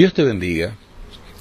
[0.00, 0.76] Dios te bendiga.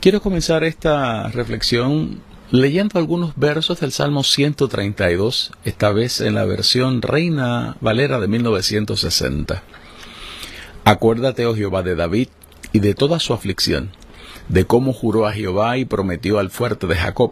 [0.01, 2.19] Quiero comenzar esta reflexión
[2.51, 9.63] leyendo algunos versos del Salmo 132, esta vez en la versión Reina Valera de 1960.
[10.83, 12.27] Acuérdate, oh Jehová, de David
[12.73, 13.91] y de toda su aflicción,
[14.49, 17.31] de cómo juró a Jehová y prometió al fuerte de Jacob.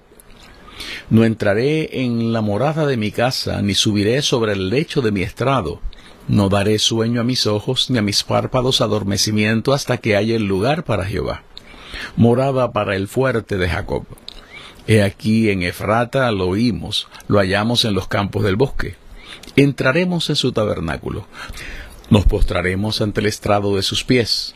[1.10, 5.24] No entraré en la morada de mi casa, ni subiré sobre el lecho de mi
[5.24, 5.82] estrado,
[6.28, 10.44] no daré sueño a mis ojos, ni a mis párpados adormecimiento hasta que haya el
[10.44, 11.44] lugar para Jehová,
[12.18, 14.06] morada para el fuerte de Jacob.
[14.88, 18.96] He aquí en Efrata lo oímos, lo hallamos en los campos del bosque.
[19.56, 21.26] Entraremos en su tabernáculo,
[22.10, 24.54] nos postraremos ante el estrado de sus pies.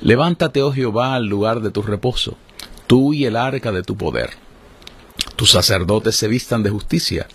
[0.00, 2.36] Levántate, oh Jehová, al lugar de tu reposo,
[2.86, 4.30] tú y el arca de tu poder.
[5.36, 7.26] Tus sacerdotes se vistan de justicia,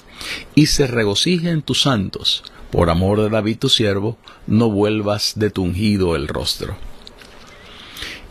[0.56, 5.63] y se regocijen tus santos por amor de David tu siervo, no vuelvas de tu
[5.63, 6.75] ungido el rostro.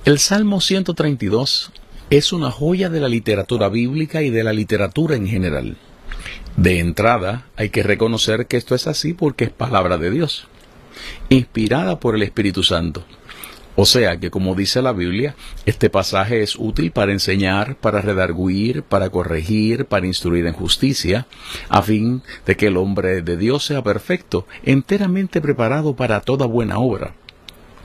[0.05, 1.73] El Salmo 132
[2.11, 5.77] es una joya de la literatura bíblica y de la literatura en general.
[6.57, 10.47] De entrada, hay que reconocer que esto es así porque es palabra de Dios,
[11.29, 13.05] inspirada por el Espíritu Santo.
[13.77, 18.83] O sea que, como dice la Biblia, este pasaje es útil para enseñar, para redarguir,
[18.83, 21.27] para corregir, para instruir en justicia,
[21.69, 26.79] a fin de que el hombre de Dios sea perfecto, enteramente preparado para toda buena
[26.79, 27.15] obra.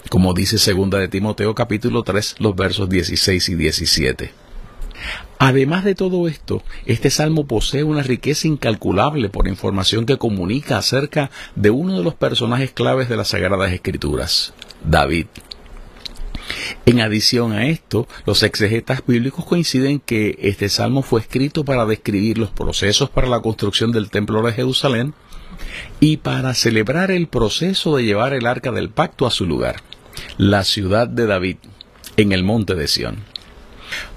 [0.10, 4.32] Como dice segunda de Timoteo capítulo 3, los versos 16 y 17.
[5.40, 11.32] Además de todo esto, este salmo posee una riqueza incalculable por información que comunica acerca
[11.56, 14.54] de uno de los personajes claves de las Sagradas Escrituras,
[14.86, 15.28] David.
[16.86, 22.38] En adición a esto, los exegetas bíblicos coinciden que este salmo fue escrito para describir
[22.38, 25.14] los procesos para la construcción del templo de Jerusalén
[26.00, 29.78] y para celebrar el proceso de llevar el arca del pacto a su lugar,
[30.38, 31.58] la ciudad de David,
[32.18, 33.24] en el monte de Sión.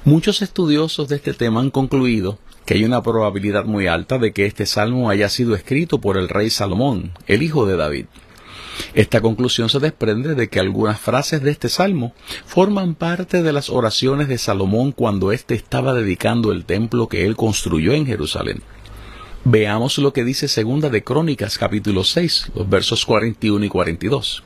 [0.04, 4.46] Muchos estudiosos de este tema han concluido que hay una probabilidad muy alta de que
[4.46, 8.06] este salmo haya sido escrito por el rey Salomón, el hijo de David.
[8.94, 12.12] Esta conclusión se desprende de que algunas frases de este salmo
[12.46, 17.34] forman parte de las oraciones de Salomón cuando éste estaba dedicando el templo que él
[17.34, 18.62] construyó en Jerusalén.
[19.42, 24.44] Veamos lo que dice Segunda de Crónicas capítulo 6, los versos 41 y 42.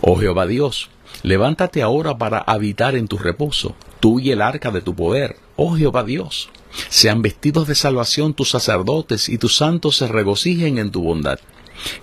[0.00, 0.90] Oh Jehová Dios,
[1.22, 5.76] levántate ahora para habitar en tu reposo, tú y el arca de tu poder, oh
[5.76, 6.50] Jehová Dios.
[6.88, 11.38] Sean vestidos de salvación tus sacerdotes y tus santos se regocijen en tu bondad.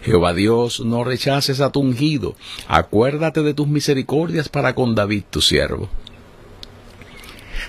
[0.01, 2.35] Jehová Dios, no rechaces a tu ungido,
[2.67, 5.89] acuérdate de tus misericordias para con David tu siervo.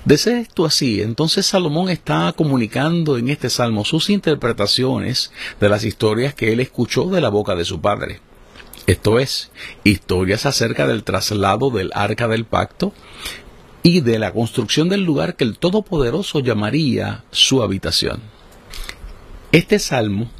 [0.05, 5.85] De ser esto así, entonces Salomón está comunicando en este salmo sus interpretaciones de las
[5.85, 8.21] historias que él escuchó de la boca de su padre.
[8.87, 9.51] Esto es,
[9.85, 12.93] historias acerca del traslado del arca del pacto
[13.83, 18.23] y de la construcción del lugar que el Todopoderoso llamaría su habitación.
[19.53, 20.31] Este salmo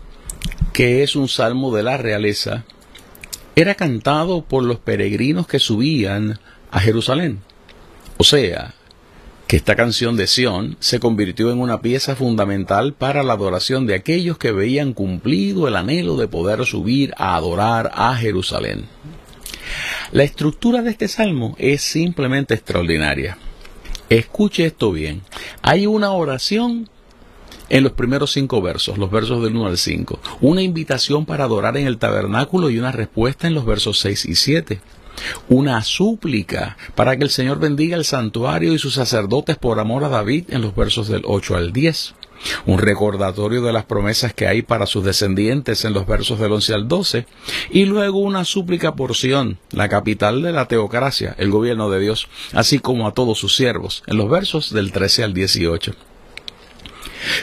[0.79, 2.63] que es un salmo de la realeza,
[3.57, 6.39] era cantado por los peregrinos que subían
[6.71, 7.41] a Jerusalén.
[8.17, 8.77] O sea,
[9.49, 13.97] que esta canción de Sión se convirtió en una pieza fundamental para la adoración de
[13.97, 18.85] aquellos que veían cumplido el anhelo de poder subir a adorar a Jerusalén.
[20.13, 23.37] La estructura de este salmo es simplemente extraordinaria.
[24.11, 25.23] Escuche esto bien.
[25.61, 26.89] Hay una oración
[27.71, 30.21] en los primeros cinco versos, los versos del 1 al 5.
[30.41, 34.35] Una invitación para adorar en el tabernáculo y una respuesta en los versos 6 y
[34.35, 34.81] 7.
[35.49, 40.09] Una súplica para que el Señor bendiga el santuario y sus sacerdotes por amor a
[40.09, 42.15] David en los versos del 8 al 10.
[42.67, 46.75] Un recordatorio de las promesas que hay para sus descendientes en los versos del 11
[46.75, 47.27] al 12.
[47.71, 52.29] Y luego una súplica por Sion, la capital de la teocracia, el gobierno de Dios,
[52.53, 55.95] así como a todos sus siervos, en los versos del 13 al 18.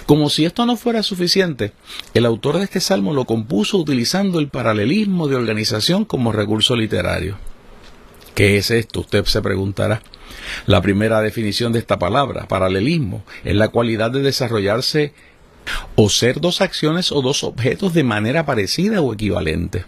[0.06, 1.74] Como si esto no fuera suficiente,
[2.13, 7.38] el autor de este salmo lo compuso utilizando el paralelismo de organización como recurso literario.
[8.33, 9.01] ¿Qué es esto?
[9.01, 10.01] Usted se preguntará.
[10.66, 15.13] La primera definición de esta palabra, paralelismo, es la cualidad de desarrollarse
[15.95, 19.86] o ser dos acciones o dos objetos de manera parecida o equivalente.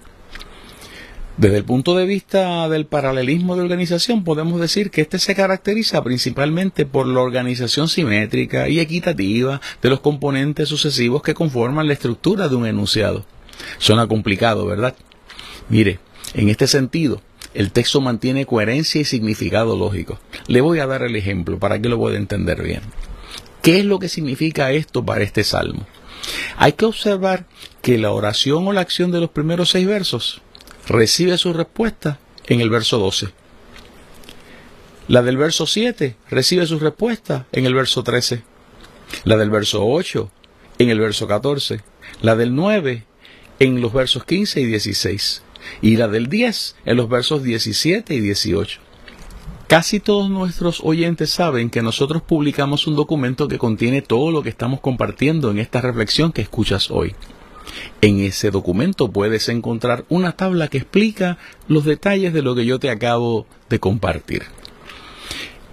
[1.38, 6.04] Desde el punto de vista del paralelismo de organización, podemos decir que este se caracteriza
[6.04, 12.48] principalmente por la organización simétrica y equitativa de los componentes sucesivos que conforman la estructura
[12.48, 13.24] de un enunciado.
[13.78, 14.96] Suena complicado, ¿verdad?
[15.70, 16.00] Mire,
[16.34, 17.22] en este sentido,
[17.54, 20.20] el texto mantiene coherencia y significado lógico.
[20.48, 22.82] Le voy a dar el ejemplo para que lo pueda entender bien.
[23.62, 25.86] ¿Qué es lo que significa esto para este salmo?
[26.58, 27.46] Hay que observar
[27.84, 30.42] que la oración o la acción de los primeros seis versos
[30.88, 33.30] recibe su respuesta en el verso 12.
[35.08, 38.44] La del verso 7 recibe su respuesta en el verso 13.
[39.24, 40.30] La del verso 8
[40.80, 41.82] en el verso 14.
[42.22, 43.06] La del 9
[43.60, 45.44] en los versos 15 y 16.
[45.82, 48.80] Y la del 10 en los versos 17 y 18.
[49.68, 54.50] Casi todos nuestros oyentes saben que nosotros publicamos un documento que contiene todo lo que
[54.50, 57.16] estamos compartiendo en esta reflexión que escuchas hoy.
[58.02, 61.38] En ese documento puedes encontrar una tabla que explica
[61.68, 64.44] los detalles de lo que yo te acabo de compartir.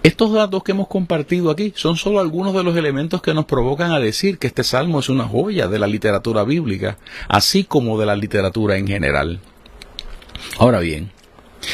[0.05, 3.91] Estos datos que hemos compartido aquí son solo algunos de los elementos que nos provocan
[3.91, 8.05] a decir que este salmo es una joya de la literatura bíblica, así como de
[8.05, 9.39] la literatura en general.
[10.59, 11.11] Ahora bien,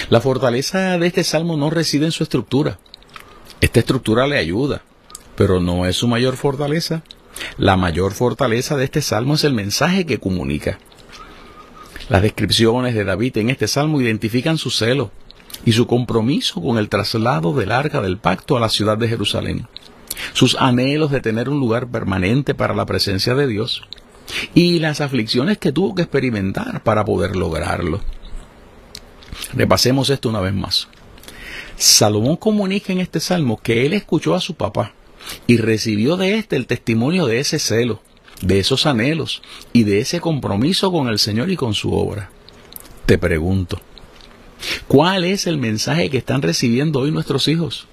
[0.09, 2.79] la fortaleza de este salmo no reside en su estructura.
[3.59, 4.81] Esta estructura le ayuda,
[5.35, 7.03] pero no es su mayor fortaleza.
[7.57, 10.79] La mayor fortaleza de este salmo es el mensaje que comunica.
[12.09, 15.11] Las descripciones de David en este salmo identifican su celo
[15.65, 19.67] y su compromiso con el traslado del arca del pacto a la ciudad de Jerusalén,
[20.33, 23.83] sus anhelos de tener un lugar permanente para la presencia de Dios
[24.53, 28.01] y las aflicciones que tuvo que experimentar para poder lograrlo.
[29.53, 30.87] Repasemos esto una vez más.
[31.75, 34.93] Salomón comunica en este salmo que él escuchó a su papá
[35.47, 38.01] y recibió de éste el testimonio de ese celo,
[38.41, 39.41] de esos anhelos
[39.73, 42.29] y de ese compromiso con el Señor y con su obra.
[43.05, 43.79] Te pregunto,
[44.87, 47.87] ¿cuál es el mensaje que están recibiendo hoy nuestros hijos?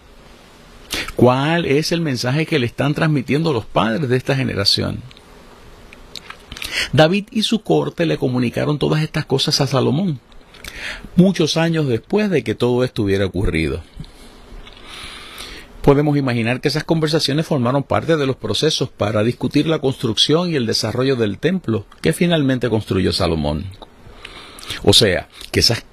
[1.17, 5.03] ¿Cuál es el mensaje que le están transmitiendo los padres de esta generación?
[6.93, 10.21] David y su corte le comunicaron todas estas cosas a Salomón,
[11.17, 13.83] muchos años después de que todo esto hubiera ocurrido
[15.89, 20.55] podemos imaginar que esas conversaciones formaron parte de los procesos para discutir la construcción y
[20.55, 23.65] el desarrollo del templo que finalmente construyó Salomón.
[24.83, 25.87] O sea, que esas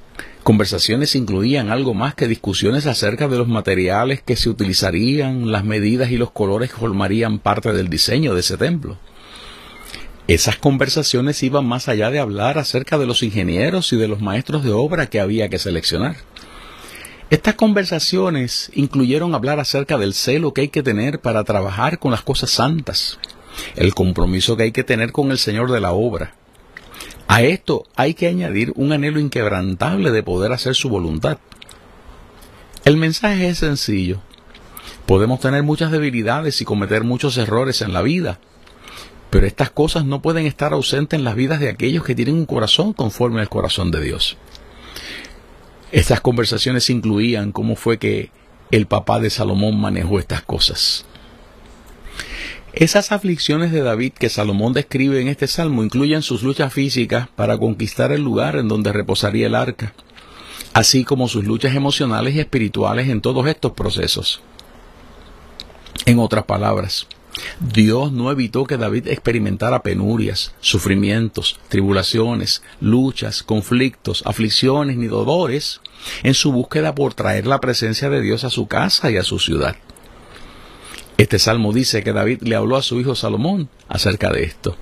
[0.44, 6.12] conversaciones incluían algo más que discusiones acerca de los materiales que se utilizarían, las medidas
[6.12, 8.98] y los colores que formarían parte del diseño de ese templo.
[10.28, 14.66] Esas conversaciones iban más allá de hablar acerca de los ingenieros y de los maestros
[14.66, 16.18] de obra que había que seleccionar.
[17.36, 22.22] Estas conversaciones incluyeron hablar acerca del celo que hay que tener para trabajar con las
[22.22, 23.20] cosas santas,
[23.76, 26.34] el compromiso que hay que tener con el Señor de la obra.
[27.28, 31.38] A esto hay que añadir un anhelo inquebrantable de poder hacer su voluntad.
[32.86, 34.22] El mensaje es sencillo.
[35.06, 38.40] Podemos tener muchas debilidades y cometer muchos errores en la vida,
[39.30, 42.46] pero estas cosas no pueden estar ausentes en las vidas de aquellos que tienen un
[42.46, 44.38] corazón conforme al corazón de Dios.
[45.96, 48.30] Estas conversaciones incluían cómo fue que
[48.70, 51.06] el papá de Salomón manejó estas cosas.
[52.74, 57.58] Esas aflicciones de David que Salomón describe en este salmo incluyen sus luchas físicas para
[57.58, 59.94] conquistar el lugar en donde reposaría el arca,
[60.74, 64.42] así como sus luchas emocionales y espirituales en todos estos procesos.
[66.06, 67.08] En otras palabras,
[67.62, 75.80] Dios no evitó que David experimentara penurias, sufrimientos, tribulaciones, luchas, conflictos, aflicciones ni dolores
[76.24, 79.40] en su búsqueda por traer la presencia de Dios a su casa y a su
[79.40, 79.76] ciudad.
[81.18, 84.76] Este salmo dice que David le habló a su hijo Salomón acerca de esto.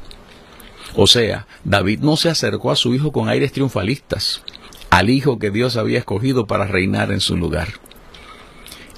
[0.96, 4.42] O sea, David no se acercó a su hijo con aires triunfalistas,
[4.90, 7.70] al hijo que Dios había escogido para reinar en su lugar.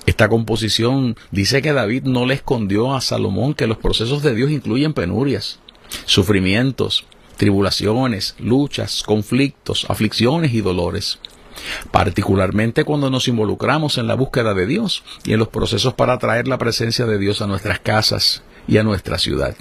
[0.06, 4.52] Esta composición dice que David no le escondió a Salomón que los procesos de Dios
[4.52, 5.60] incluyen penurias,
[6.06, 7.06] sufrimientos,
[7.38, 11.20] tribulaciones, luchas, conflictos, aflicciones y dolores.
[11.92, 16.48] Particularmente cuando nos involucramos en la búsqueda de Dios y en los procesos para traer
[16.48, 19.56] la presencia de Dios a nuestras casas y a nuestra ciudad.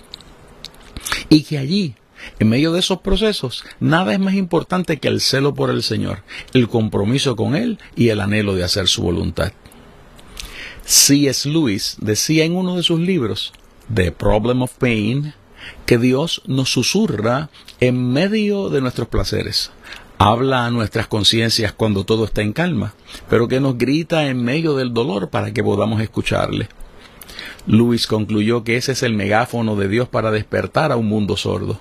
[1.28, 1.94] Y que allí,
[2.38, 6.22] en medio de esos procesos, nada es más importante que el celo por el Señor,
[6.52, 9.52] el compromiso con Él y el anhelo de hacer su voluntad.
[10.84, 11.48] C.S.
[11.48, 13.52] Lewis decía en uno de sus libros,
[13.92, 15.34] The Problem of Pain,
[15.86, 17.48] que Dios nos susurra
[17.80, 19.70] en medio de nuestros placeres,
[20.18, 22.94] habla a nuestras conciencias cuando todo está en calma,
[23.28, 26.68] pero que nos grita en medio del dolor para que podamos escucharle.
[27.66, 31.78] Luis concluyó que ese es el megáfono de Dios para despertar a un mundo sordo.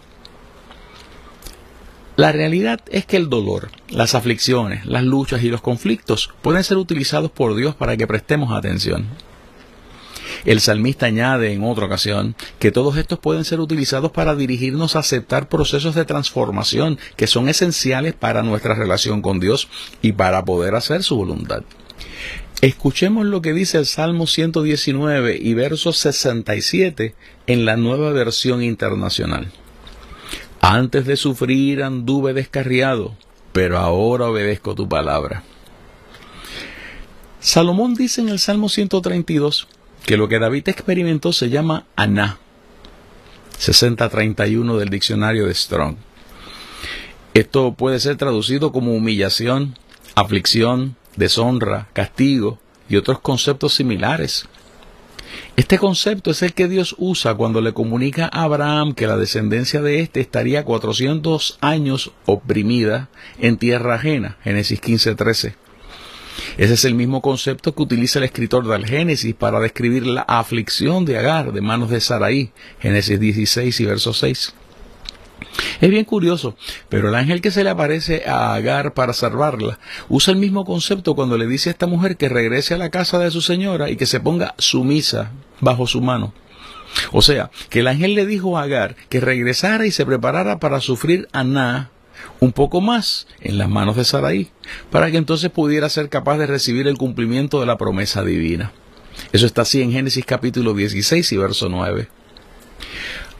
[2.15, 6.77] La realidad es que el dolor, las aflicciones, las luchas y los conflictos pueden ser
[6.77, 9.07] utilizados por Dios para que prestemos atención.
[10.45, 14.99] El salmista añade en otra ocasión que todos estos pueden ser utilizados para dirigirnos a
[14.99, 19.69] aceptar procesos de transformación que son esenciales para nuestra relación con Dios
[20.01, 21.63] y para poder hacer su voluntad.
[22.61, 27.13] Escuchemos lo que dice el Salmo 119 y verso 67
[27.47, 29.51] en la nueva versión internacional.
[30.61, 33.15] Antes de sufrir anduve descarriado,
[33.51, 35.43] pero ahora obedezco tu palabra.
[37.41, 39.67] Salomón dice en el Salmo 132,
[40.05, 42.37] que lo que David experimentó se llama Aná,
[43.57, 45.95] 6031 del diccionario de Strong.
[47.33, 49.77] Esto puede ser traducido como humillación,
[50.15, 54.45] aflicción, deshonra, castigo y otros conceptos similares.
[55.55, 59.81] Este concepto es el que Dios usa cuando le comunica a Abraham que la descendencia
[59.81, 65.55] de éste estaría 400 años oprimida en tierra ajena, Génesis 15:13.
[66.57, 71.03] Ese es el mismo concepto que utiliza el escritor del Génesis para describir la aflicción
[71.03, 74.53] de Agar de manos de Saraí, Génesis 16 y verso 6.
[75.81, 76.55] Es bien curioso,
[76.89, 79.79] pero el ángel que se le aparece a Agar para salvarla
[80.09, 83.17] usa el mismo concepto cuando le dice a esta mujer que regrese a la casa
[83.19, 86.33] de su señora y que se ponga sumisa bajo su mano.
[87.11, 90.79] O sea, que el ángel le dijo a Agar que regresara y se preparara para
[90.79, 91.89] sufrir a Na,
[92.39, 94.49] un poco más en las manos de Saraí,
[94.91, 98.71] para que entonces pudiera ser capaz de recibir el cumplimiento de la promesa divina.
[99.31, 102.07] Eso está así en Génesis capítulo 16 y verso 9.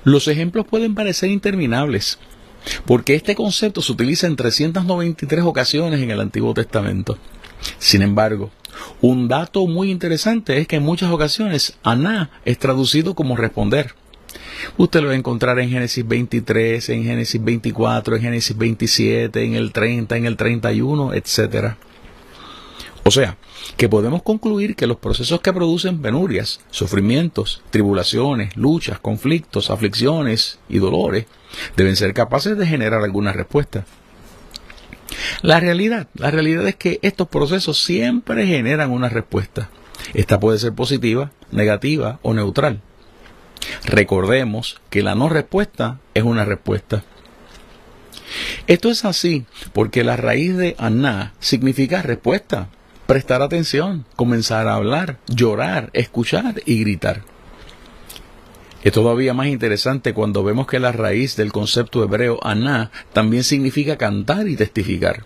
[0.04, 2.20] Los ejemplos pueden parecer interminables,
[2.86, 7.18] porque este concepto se utiliza en 393 ocasiones en el Antiguo Testamento.
[7.78, 8.52] Sin embargo,
[9.02, 13.96] un dato muy interesante es que en muchas ocasiones Aná es traducido como responder.
[14.77, 19.55] Usted lo va a encontrar en Génesis 23, en Génesis 24, en Génesis 27, en
[19.55, 21.75] el 30, en el 31, etc.
[23.03, 23.38] O sea,
[23.77, 30.79] que podemos concluir que los procesos que producen penurias, sufrimientos, tribulaciones, luchas, conflictos, aflicciones y
[30.79, 31.25] dolores
[31.75, 33.86] deben ser capaces de generar alguna respuesta.
[35.41, 39.70] La realidad, la realidad es que estos procesos siempre generan una respuesta.
[40.13, 42.82] Esta puede ser positiva, negativa o neutral.
[43.86, 47.03] Recordemos que la no respuesta es una respuesta.
[48.67, 52.70] Esto es así porque la raíz de Aná significa respuesta,
[53.05, 57.22] prestar atención, comenzar a hablar, llorar, escuchar y gritar.
[58.84, 63.98] Es todavía más interesante cuando vemos que la raíz del concepto hebreo Aná también significa
[63.98, 65.24] cantar y testificar.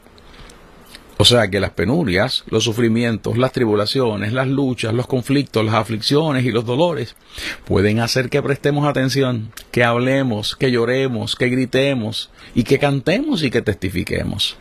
[1.27, 6.51] Sea que las penurias, los sufrimientos, las tribulaciones, las luchas, los conflictos, las aflicciones y
[6.51, 7.17] los dolores
[7.65, 13.51] pueden hacer que prestemos atención, que hablemos, que lloremos, que gritemos y que cantemos y
[13.51, 14.55] que testifiquemos.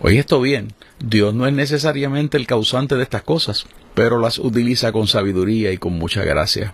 [0.00, 4.90] Oye esto bien, Dios no es necesariamente el causante de estas cosas, pero las utiliza
[4.90, 6.72] con sabiduría y con mucha gracia.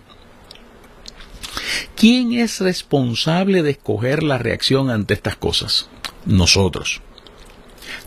[1.97, 5.89] ¿Quién es responsable de escoger la reacción ante estas cosas?
[6.25, 7.01] Nosotros.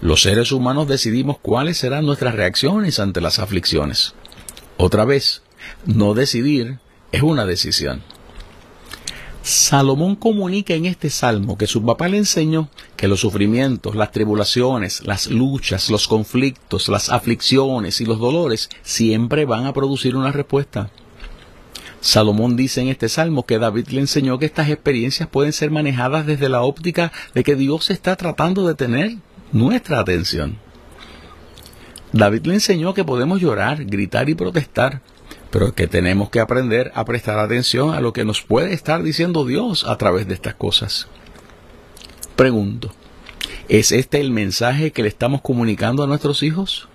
[0.00, 4.14] Los seres humanos decidimos cuáles serán nuestras reacciones ante las aflicciones.
[4.76, 5.43] Otra vez,
[5.85, 6.78] no decidir
[7.12, 8.02] es una decisión.
[9.43, 15.07] Salomón comunica en este salmo que su papá le enseñó que los sufrimientos, las tribulaciones,
[15.07, 20.90] las luchas, los conflictos, las aflicciones y los dolores siempre van a producir una respuesta.
[22.00, 26.26] Salomón dice en este salmo que David le enseñó que estas experiencias pueden ser manejadas
[26.26, 29.16] desde la óptica de que Dios está tratando de tener
[29.52, 30.58] nuestra atención.
[32.12, 35.02] David le enseñó que podemos llorar, gritar y protestar,
[35.50, 39.44] pero que tenemos que aprender a prestar atención a lo que nos puede estar diciendo
[39.44, 41.08] Dios a través de estas cosas.
[42.36, 42.92] Pregunto,
[43.68, 46.88] ¿es este el mensaje que le estamos comunicando a nuestros hijos?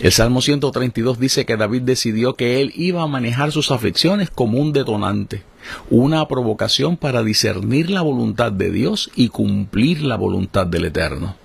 [0.00, 4.58] El Salmo 132 dice que David decidió que él iba a manejar sus aflicciones como
[4.58, 5.42] un detonante
[5.90, 11.36] una provocación para discernir la voluntad de Dios y cumplir la voluntad del Eterno.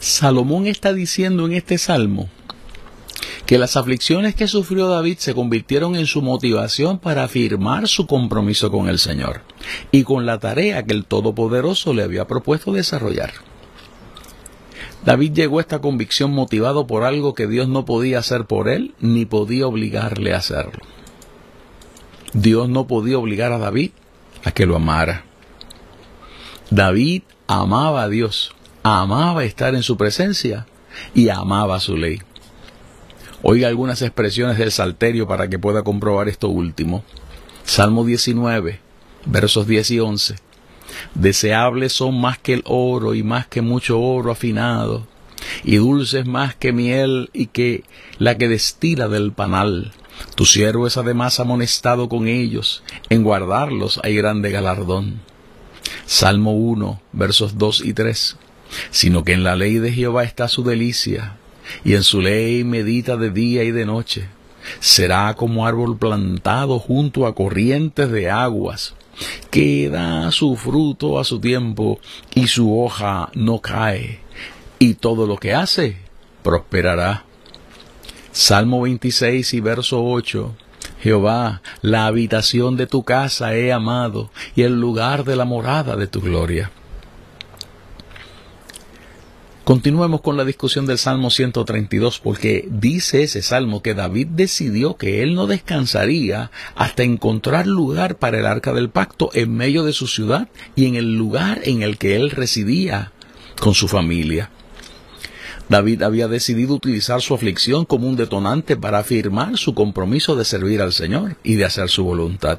[0.00, 2.28] Salomón está diciendo en este salmo
[3.46, 8.70] que las aflicciones que sufrió David se convirtieron en su motivación para afirmar su compromiso
[8.70, 9.42] con el Señor
[9.92, 13.32] y con la tarea que el Todopoderoso le había propuesto desarrollar.
[15.04, 18.94] David llegó a esta convicción motivado por algo que Dios no podía hacer por él
[19.00, 20.82] ni podía obligarle a hacerlo.
[22.32, 23.90] Dios no podía obligar a David
[24.44, 25.24] a que lo amara.
[26.70, 30.66] David amaba a Dios, amaba estar en su presencia
[31.14, 32.20] y amaba su ley.
[33.42, 37.04] Oiga algunas expresiones del Salterio para que pueda comprobar esto último.
[37.64, 38.80] Salmo 19,
[39.26, 40.36] versos 10 y 11.
[41.14, 45.06] Deseables son más que el oro y más que mucho oro afinado,
[45.62, 47.84] y dulces más que miel y que
[48.18, 49.92] la que destila del panal.
[50.36, 55.20] Tu siervo es además amonestado con ellos, en guardarlos hay grande galardón.
[56.06, 58.36] Salmo 1, versos 2 y 3.
[58.90, 61.36] Sino que en la ley de Jehová está su delicia,
[61.84, 64.28] y en su ley medita de día y de noche.
[64.80, 68.94] Será como árbol plantado junto a corrientes de aguas,
[69.50, 72.00] que da su fruto a su tiempo,
[72.34, 74.20] y su hoja no cae,
[74.78, 75.96] y todo lo que hace
[76.42, 77.24] prosperará.
[78.32, 80.54] Salmo 26 y verso 8.
[81.00, 86.06] Jehová, la habitación de tu casa he amado, y el lugar de la morada de
[86.06, 86.70] tu gloria.
[89.64, 95.22] Continuemos con la discusión del Salmo 132 porque dice ese salmo que David decidió que
[95.22, 100.06] él no descansaría hasta encontrar lugar para el arca del pacto en medio de su
[100.06, 103.12] ciudad y en el lugar en el que él residía
[103.58, 104.50] con su familia.
[105.70, 110.82] David había decidido utilizar su aflicción como un detonante para afirmar su compromiso de servir
[110.82, 112.58] al Señor y de hacer su voluntad.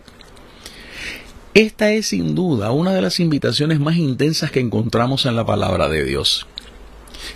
[1.53, 5.87] Esta es sin duda una de las invitaciones más intensas que encontramos en la palabra
[5.87, 6.47] de Dios.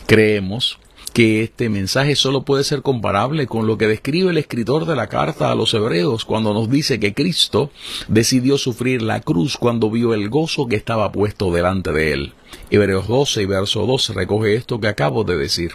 [0.06, 0.80] Creemos
[1.14, 5.08] que este mensaje solo puede ser comparable con lo que describe el escritor de la
[5.08, 7.72] carta a los hebreos cuando nos dice que Cristo
[8.08, 12.34] decidió sufrir la cruz cuando vio el gozo que estaba puesto delante de él.
[12.70, 15.72] Hebreos 12 y verso 2 recoge esto que acabo de decir.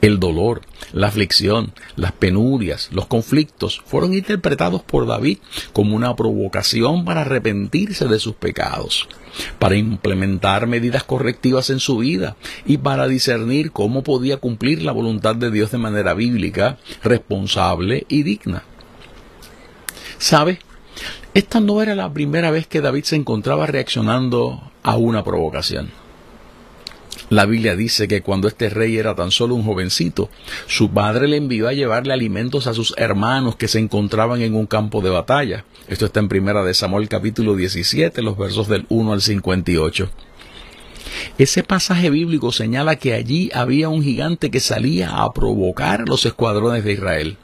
[0.00, 5.38] El dolor, la aflicción, las penurias, los conflictos fueron interpretados por David
[5.74, 9.08] como una provocación para arrepentirse de sus pecados,
[9.58, 15.36] para implementar medidas correctivas en su vida y para discernir cómo podía cumplir la voluntad
[15.36, 18.62] de Dios de manera bíblica, responsable y digna.
[20.16, 20.60] ¿Sabe?
[21.34, 25.90] Esta no era la primera vez que David se encontraba reaccionando a una provocación.
[27.30, 30.30] La Biblia dice que cuando este rey era tan solo un jovencito,
[30.66, 34.66] su padre le envió a llevarle alimentos a sus hermanos que se encontraban en un
[34.66, 35.64] campo de batalla.
[35.86, 40.10] Esto está en primera de Samuel capítulo 17, los versos del 1 al 58.
[41.38, 46.82] Ese pasaje bíblico señala que allí había un gigante que salía a provocar los escuadrones
[46.82, 47.36] de Israel.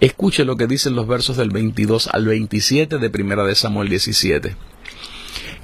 [0.00, 4.56] Escuche lo que dicen los versos del 22 al 27 de primera de Samuel 17.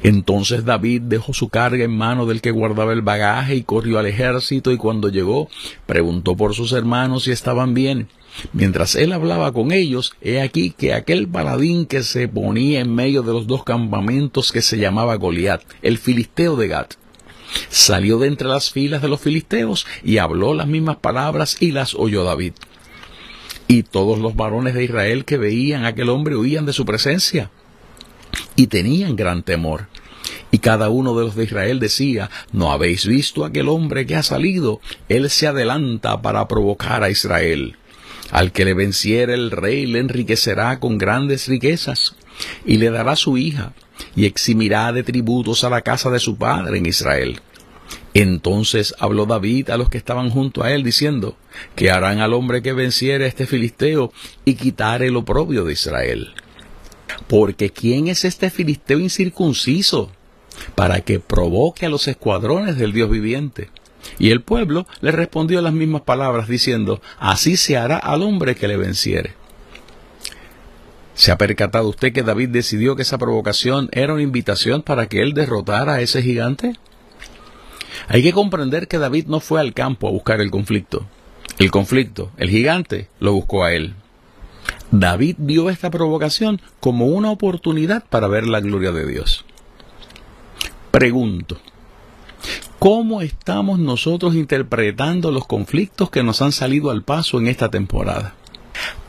[0.03, 4.07] Entonces David dejó su carga en mano del que guardaba el bagaje y corrió al
[4.07, 5.49] ejército y cuando llegó
[5.87, 8.09] preguntó por sus hermanos si estaban bien.
[8.53, 13.23] Mientras él hablaba con ellos, he aquí que aquel paladín que se ponía en medio
[13.23, 16.95] de los dos campamentos que se llamaba Goliat, el filisteo de Gat,
[17.69, 21.95] salió de entre las filas de los filisteos y habló las mismas palabras y las
[21.95, 22.53] oyó David.
[23.67, 27.51] Y todos los varones de Israel que veían a aquel hombre huían de su presencia
[28.59, 29.87] y tenían gran temor.
[30.51, 34.25] Y cada uno de los de Israel decía, ¿no habéis visto aquel hombre que ha
[34.25, 34.81] salido?
[35.09, 37.77] Él se adelanta para provocar a Israel.
[38.33, 42.17] Al que le venciere el rey le enriquecerá con grandes riquezas,
[42.67, 43.75] y le dará su hija,
[44.17, 47.41] y eximirá de tributos a la casa de su padre en Israel.
[48.13, 51.37] Entonces habló David a los que estaban junto a él, diciendo,
[51.77, 54.13] que harán al hombre que venciere este filisteo
[54.45, 56.35] y quitare el oprobio de Israel.
[57.27, 60.11] Porque ¿quién es este filisteo incircunciso
[60.75, 63.71] para que provoque a los escuadrones del Dios viviente?
[64.19, 68.69] Y el pueblo le respondió las mismas palabras diciendo, así se hará al hombre que
[68.69, 69.35] le venciere.
[71.15, 75.21] ¿Se ha percatado usted que David decidió que esa provocación era una invitación para que
[75.21, 76.75] él derrotara a ese gigante?
[78.07, 81.07] Hay que comprender que David no fue al campo a buscar el conflicto.
[81.59, 83.97] El conflicto, el gigante, lo buscó a él.
[84.91, 89.45] David vio esta provocación como una oportunidad para ver la gloria de Dios.
[90.91, 91.59] Pregunto,
[92.79, 98.35] ¿cómo estamos nosotros interpretando los conflictos que nos han salido al paso en esta temporada?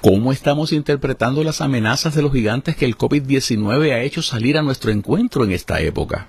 [0.01, 4.61] ¿Cómo estamos interpretando las amenazas de los gigantes que el COVID-19 ha hecho salir a
[4.61, 6.27] nuestro encuentro en esta época?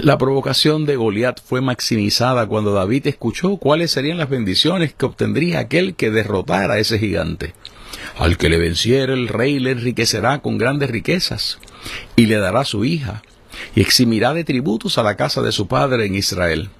[0.00, 5.58] La provocación de Goliat fue maximizada cuando David escuchó cuáles serían las bendiciones que obtendría
[5.58, 7.54] aquel que derrotara a ese gigante.
[8.16, 11.58] Al que le venciera el rey le enriquecerá con grandes riquezas
[12.14, 13.22] y le dará su hija
[13.74, 16.70] y eximirá de tributos a la casa de su padre en Israel.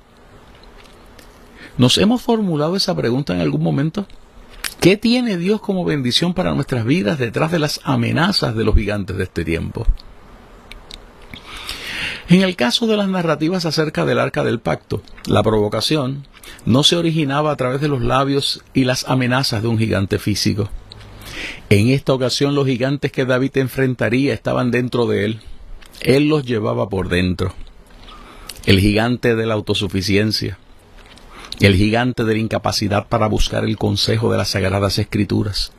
[1.76, 4.06] ¿Nos hemos formulado esa pregunta en algún momento?
[4.80, 9.16] ¿Qué tiene Dios como bendición para nuestras vidas detrás de las amenazas de los gigantes
[9.16, 9.86] de este tiempo?
[12.28, 16.26] En el caso de las narrativas acerca del arca del pacto, la provocación
[16.66, 20.68] no se originaba a través de los labios y las amenazas de un gigante físico.
[21.70, 25.40] En esta ocasión los gigantes que David enfrentaría estaban dentro de él.
[26.00, 27.54] Él los llevaba por dentro.
[28.66, 30.58] El gigante de la autosuficiencia,
[31.60, 35.72] el gigante de la incapacidad para buscar el consejo de las sagradas escrituras,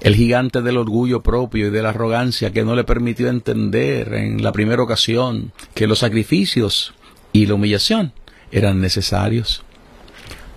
[0.00, 4.42] el gigante del orgullo propio y de la arrogancia que no le permitió entender en
[4.42, 6.94] la primera ocasión que los sacrificios
[7.32, 8.12] y la humillación
[8.50, 9.62] eran necesarios.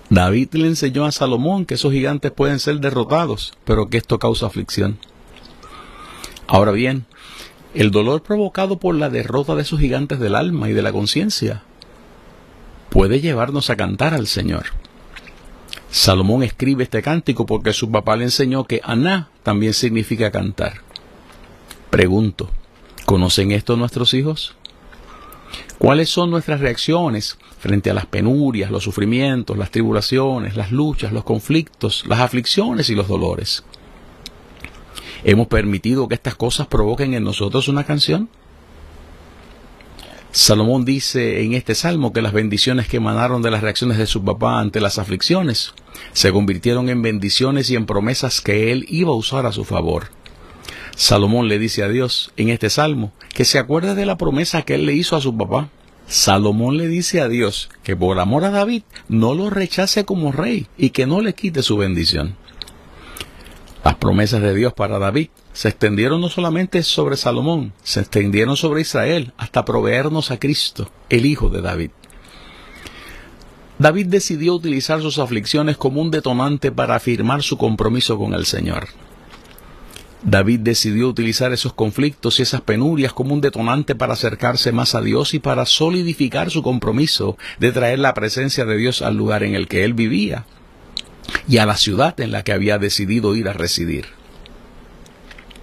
[0.09, 4.45] David le enseñó a Salomón que esos gigantes pueden ser derrotados, pero que esto causa
[4.45, 4.97] aflicción.
[6.47, 7.05] Ahora bien,
[7.73, 11.63] el dolor provocado por la derrota de esos gigantes del alma y de la conciencia
[12.89, 14.67] puede llevarnos a cantar al Señor.
[15.89, 20.81] Salomón escribe este cántico porque su papá le enseñó que Aná también significa cantar.
[21.89, 22.49] Pregunto,
[23.05, 24.55] ¿conocen esto nuestros hijos?
[25.77, 31.23] ¿Cuáles son nuestras reacciones frente a las penurias, los sufrimientos, las tribulaciones, las luchas, los
[31.23, 33.63] conflictos, las aflicciones y los dolores?
[35.23, 38.29] ¿Hemos permitido que estas cosas provoquen en nosotros una canción?
[40.31, 44.23] Salomón dice en este salmo que las bendiciones que emanaron de las reacciones de su
[44.23, 45.73] papá ante las aflicciones
[46.13, 50.09] se convirtieron en bendiciones y en promesas que él iba a usar a su favor.
[50.95, 54.75] Salomón le dice a Dios en este salmo que se acuerde de la promesa que
[54.75, 55.69] él le hizo a su papá.
[56.07, 60.67] Salomón le dice a Dios que por amor a David no lo rechace como rey
[60.77, 62.35] y que no le quite su bendición.
[63.87, 68.81] Las promesas de Dios para David se extendieron no solamente sobre Salomón, se extendieron sobre
[68.81, 71.91] Israel hasta proveernos a Cristo, el Hijo de David.
[73.79, 78.89] David decidió utilizar sus aflicciones como un detonante para afirmar su compromiso con el Señor.
[80.21, 85.01] David decidió utilizar esos conflictos y esas penurias como un detonante para acercarse más a
[85.01, 89.55] Dios y para solidificar su compromiso de traer la presencia de Dios al lugar en
[89.55, 90.45] el que él vivía
[91.47, 94.05] y a la ciudad en la que había decidido ir a residir.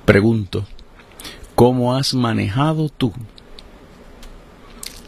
[0.05, 0.67] Pregunto,
[1.55, 3.13] ¿cómo has manejado tú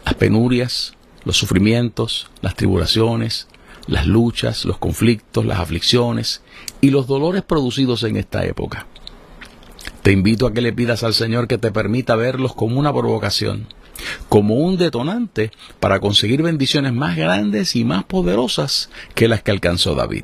[0.05, 0.93] las penurias,
[1.23, 3.47] los sufrimientos, las tribulaciones,
[3.85, 6.41] las luchas, los conflictos, las aflicciones
[6.81, 8.87] y los dolores producidos en esta época?
[10.01, 13.67] Te invito a que le pidas al Señor que te permita verlos como una provocación,
[14.29, 19.95] como un detonante para conseguir bendiciones más grandes y más poderosas que las que alcanzó
[19.95, 20.23] David.